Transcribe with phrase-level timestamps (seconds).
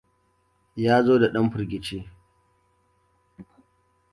[0.83, 1.99] Ya zo da dan firgici.